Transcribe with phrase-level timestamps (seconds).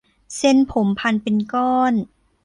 [0.37, 1.93] เส้นผมพันเป็นก้อน